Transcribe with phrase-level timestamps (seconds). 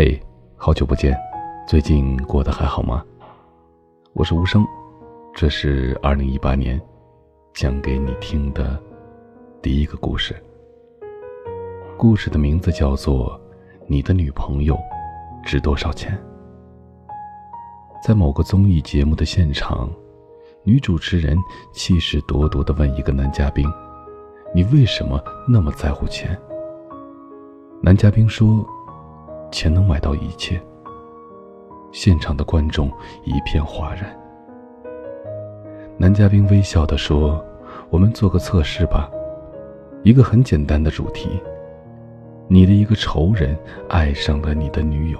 [0.00, 0.16] 嘿，
[0.56, 1.18] 好久不见，
[1.66, 3.04] 最近过得还好吗？
[4.12, 4.64] 我是无声，
[5.34, 6.80] 这是二零一八年
[7.52, 8.80] 讲给你听的
[9.60, 10.40] 第一个故事。
[11.96, 13.32] 故事的名字叫做
[13.88, 14.78] 《你的女朋友
[15.44, 16.16] 值多少钱》。
[18.06, 19.90] 在某个综艺节目的现场，
[20.62, 21.36] 女主持人
[21.72, 23.68] 气势咄咄地问一个男嘉宾
[24.54, 26.40] ：“你为什么那么在乎钱？”
[27.82, 28.64] 男嘉宾说。
[29.50, 30.60] 钱能买到一切。
[31.90, 32.90] 现场的观众
[33.24, 34.14] 一片哗然。
[35.96, 37.44] 男嘉宾微笑的说
[37.90, 39.10] ：“我们做个测试吧，
[40.04, 41.42] 一个很简单的主题。
[42.46, 45.18] 你的一个仇人爱上了你的女友，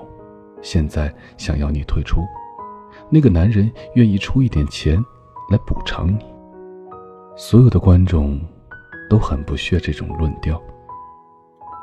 [0.62, 2.20] 现在想要你退出，
[3.10, 4.96] 那个男人愿意出一点钱
[5.51, 6.24] 来补偿你。”
[7.34, 8.40] 所有的观众
[9.09, 10.62] 都很不屑这种论调。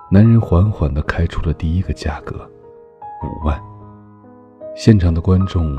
[0.08, 2.48] 男人缓缓地开出了第一个价格，
[3.24, 3.60] 五万。
[4.76, 5.76] 现场的观众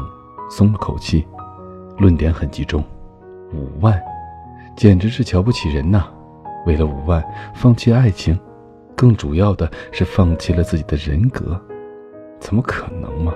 [0.50, 1.24] 松了口气，
[1.96, 2.82] 论点很集中，
[3.54, 4.02] 五万，
[4.76, 6.08] 简直是瞧不起人呐！
[6.66, 8.36] 为了五万放弃爱情，
[8.96, 11.58] 更主要的是放弃了自己的人格，
[12.40, 13.32] 怎么可能嘛？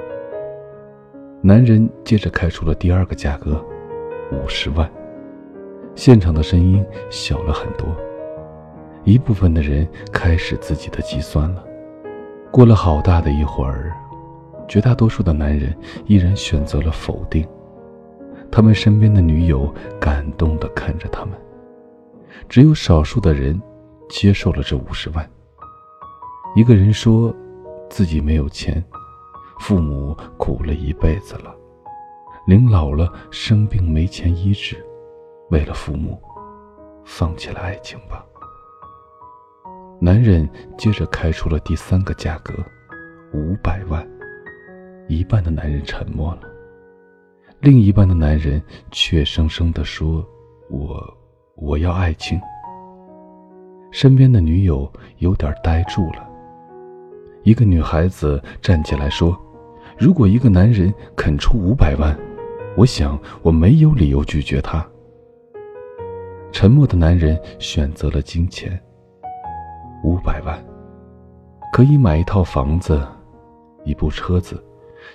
[1.40, 3.64] 男人接着开出了第二个价格，
[4.32, 4.90] 五十万。
[5.94, 7.86] 现场的声音小了很多。
[9.04, 11.64] 一部分的人开始自己的计算了。
[12.50, 13.96] 过了好大的一会儿，
[14.68, 15.76] 绝大多数的男人
[16.06, 17.46] 依然选择了否定。
[18.50, 21.34] 他们身边的女友感动地看着他们，
[22.48, 23.60] 只有少数的人
[24.08, 25.28] 接受了这五十万。
[26.56, 27.32] 一个人说，
[27.88, 28.84] 自己没有钱，
[29.60, 31.54] 父母苦了一辈子了，
[32.46, 34.84] 临老了生病没钱医治，
[35.50, 36.20] 为了父母，
[37.04, 38.26] 放弃了爱情吧。
[40.02, 40.48] 男人
[40.78, 42.54] 接着开出了第三个价格，
[43.34, 44.06] 五百万。
[45.08, 46.42] 一半的男人沉默了，
[47.60, 50.26] 另一半的男人却生生地说
[50.70, 51.06] ：“我，
[51.54, 52.40] 我要爱情。”
[53.92, 56.26] 身边的女友有点呆住了。
[57.42, 59.38] 一个女孩子站起来说
[59.98, 62.18] ：“如果一个男人肯出五百万，
[62.74, 64.82] 我想我没有理由拒绝他。”
[66.52, 68.80] 沉默的男人选择了金钱。
[70.02, 70.58] 五百万，
[71.72, 73.00] 可以买一套房子，
[73.84, 74.62] 一部车子，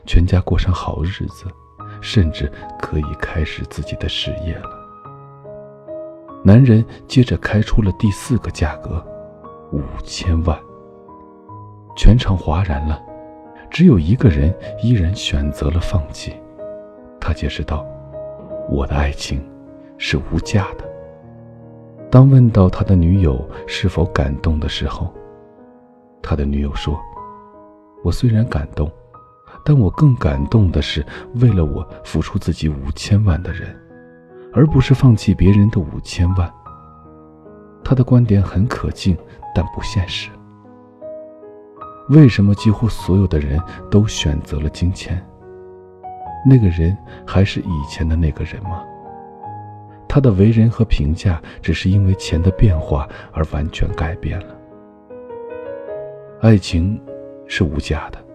[0.05, 1.45] 全家过上好日子，
[2.01, 4.69] 甚至可以开始自己的事业了。
[6.43, 9.03] 男人接着开出了第四个价格，
[9.71, 10.57] 五千万。
[11.97, 13.01] 全场哗然了，
[13.71, 14.53] 只有一个人
[14.83, 16.35] 依然选择了放弃。
[17.19, 17.83] 他解释道
[18.69, 19.43] ：“我的爱情
[19.97, 20.85] 是无价的。”
[22.15, 25.13] 当问到他的女友是否感动的时候，
[26.23, 26.97] 他的女友说
[28.05, 28.89] ：“我虽然感动，
[29.65, 31.05] 但我更感动的是
[31.41, 33.77] 为了我付出自己五千万的人，
[34.53, 36.49] 而不是放弃别人的五千万。”
[37.83, 39.17] 他的观点很可敬，
[39.53, 40.29] 但不现实。
[42.07, 43.61] 为什么几乎所有的人
[43.91, 45.21] 都选择了金钱？
[46.49, 46.97] 那个人
[47.27, 48.81] 还是以前的那个人吗？
[50.15, 54.55] 他的为人和评价只是因为钱的变化而完全改变了。
[56.39, 56.97] 爱情
[57.47, 58.25] 是无价的，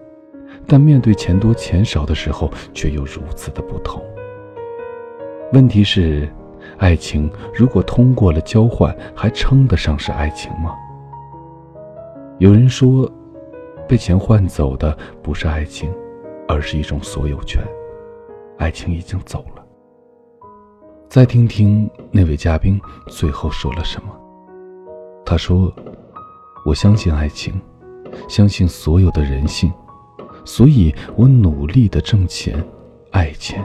[0.67, 3.99] 但面对钱多钱少的时候却又如此的不同。
[5.53, 6.29] 问题是，
[6.77, 10.75] 爱情如果通过了交换，还称得上是爱情吗？
[12.37, 13.11] 有人说，
[13.87, 15.91] 被钱换走的不是爱情，
[16.47, 17.59] 而是一种所有权。
[18.59, 19.60] 爱情已经走了。
[21.11, 22.79] 再听听那位嘉宾
[23.09, 24.17] 最后说了什么。
[25.25, 25.69] 他说
[26.65, 27.53] ：“我相信爱情，
[28.29, 29.69] 相信所有的人性，
[30.45, 32.65] 所以我努力的挣钱、
[33.09, 33.61] 爱钱。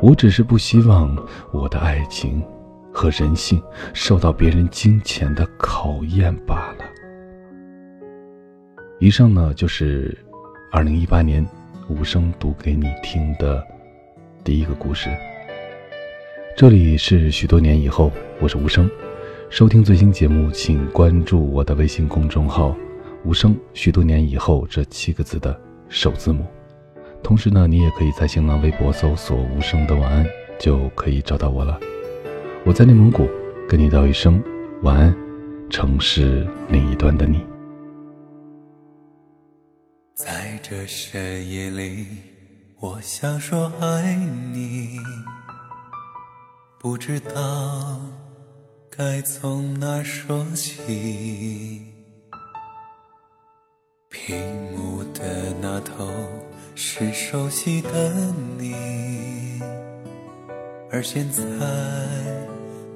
[0.00, 1.14] 我只是不希望
[1.52, 2.42] 我的爱情
[2.90, 3.62] 和人性
[3.92, 6.84] 受到别人金钱的考验罢了。”
[8.98, 10.16] 以上呢，就是
[10.72, 11.46] 二零一八年
[11.86, 13.62] 无声读给你听的
[14.42, 15.10] 第一个故事。
[16.56, 18.88] 这里是许多年以后，我是无声。
[19.50, 22.76] 收听最新节目，请关注我的微信公众号
[23.26, 23.56] “无声”。
[23.74, 26.46] 许多年以后这七个字的首字母。
[27.24, 30.24] 同时呢，你也可以在新浪微博搜索“无声的晚安”，
[30.56, 31.76] 就可以找到我了。
[32.64, 33.28] 我在内蒙古，
[33.68, 34.40] 跟你道一声
[34.82, 35.16] 晚安，
[35.68, 37.44] 城市另一端的你。
[40.14, 42.06] 在这深夜里，
[42.78, 44.14] 我想说爱
[44.52, 45.00] 你。
[46.84, 47.98] 不知道
[48.94, 51.80] 该从哪说起，
[54.10, 54.36] 屏
[54.76, 55.02] 幕。
[55.14, 56.12] 的那头
[56.74, 58.12] 是熟悉的
[58.58, 58.74] 你，
[60.90, 61.42] 而现在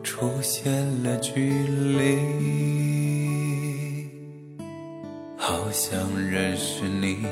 [0.02, 0.70] 出现
[1.02, 1.50] 了距
[1.96, 2.18] 离，
[5.38, 7.24] 好想认识你，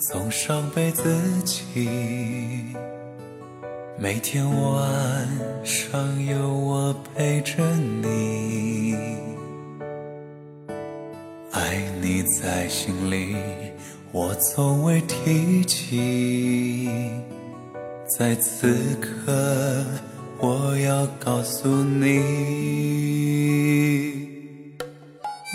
[0.00, 2.74] 从上辈子起，
[3.98, 5.26] 每天晚
[5.64, 7.64] 上有我陪着
[8.02, 8.94] 你。
[11.50, 13.34] 爱你在心里，
[14.12, 16.90] 我从未提起。
[18.18, 19.82] 在此刻，
[20.40, 22.20] 我要告诉你，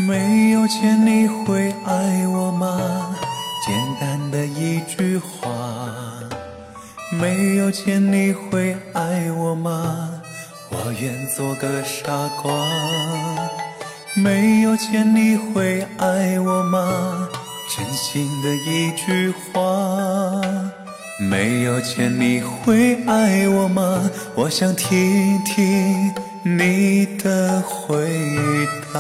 [0.08, 3.16] 没有钱你会爱我吗？
[3.68, 6.21] 简单的一句话。
[7.14, 10.22] 没有钱你会爱我吗？
[10.70, 12.52] 我愿做个傻瓜。
[14.16, 17.28] 没有钱你会爱我吗？
[17.70, 20.42] 真心的一句话。
[21.20, 24.10] 没有钱你会爱我吗？
[24.34, 28.08] 我想听听你的回
[28.94, 29.00] 答。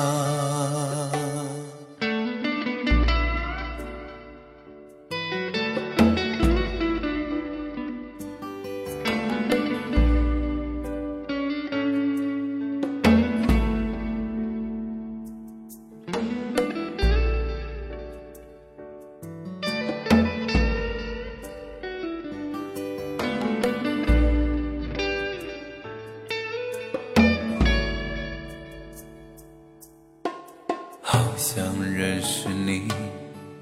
[31.41, 32.83] 想认识你，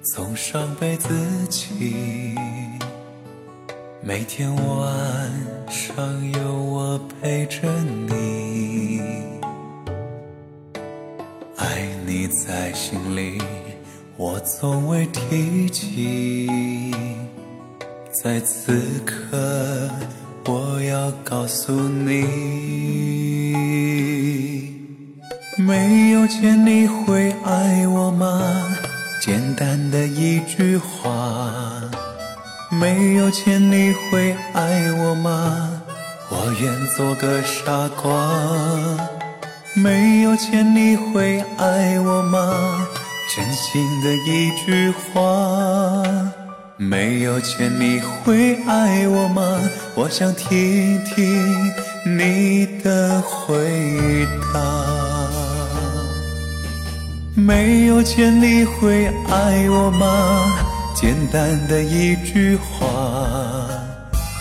[0.04, 1.08] 从上辈子
[1.50, 2.36] 起，
[4.02, 5.32] 每天晚
[5.70, 9.00] 上有我陪着你，
[11.56, 13.42] 爱你在心里，
[14.18, 16.92] 我从未提起，
[18.22, 19.90] 在此刻，
[20.48, 23.29] 我要告诉你。
[25.60, 28.42] 没有钱你会爱我吗？
[29.22, 31.52] 简单的一句话。
[32.72, 35.82] 没有钱你会爱我吗？
[36.30, 38.34] 我愿做个傻瓜。
[39.74, 42.88] 没有钱你会爱我吗？
[43.36, 46.32] 真心的一句话。
[46.78, 49.60] 没有钱你会爱我吗？
[49.94, 51.46] 我想听听
[52.18, 55.29] 你的回答。
[57.40, 60.52] 没有钱你会爱我吗？
[60.94, 63.66] 简单的一句话。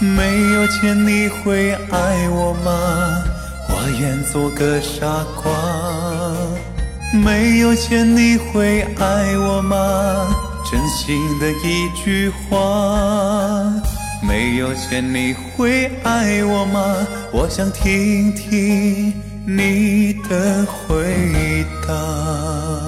[0.00, 0.24] 没
[0.54, 3.22] 有钱你会爱我吗？
[3.68, 5.52] 我愿做个傻瓜。
[7.12, 10.34] 没有钱你会爱我吗？
[10.68, 13.72] 真心的一句话。
[14.20, 17.06] 没有钱你会爱我吗？
[17.32, 19.12] 我想听听
[19.46, 22.87] 你的回答。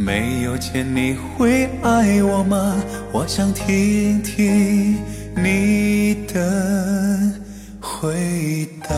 [0.00, 2.76] 没有钱你会爱我吗？
[3.10, 4.96] 我想听听
[5.34, 7.32] 你的
[7.80, 8.94] 回答。